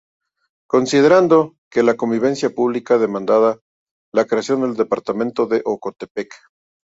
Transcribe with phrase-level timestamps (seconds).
[0.67, 3.59] Considerando: Que la conveniencia pública demanda
[4.11, 6.37] la creación del Departamento de Ocotepeque.